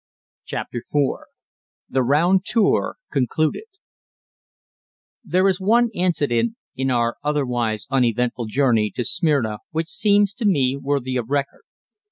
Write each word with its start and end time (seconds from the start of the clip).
CHAPTER 0.45 0.79
IV 0.79 1.17
THE 1.87 2.01
ROUND 2.01 2.43
TOUR 2.43 2.95
CONCLUDED 3.11 3.67
There 5.23 5.47
is 5.47 5.59
one 5.61 5.91
incident 5.93 6.55
in 6.75 6.89
our 6.89 7.17
otherwise 7.23 7.85
uneventful 7.91 8.45
journey 8.47 8.89
to 8.95 9.03
Smyrna 9.03 9.59
which 9.69 9.89
seems 9.89 10.33
to 10.33 10.45
me 10.45 10.75
worthy 10.75 11.17
of 11.17 11.29
record. 11.29 11.65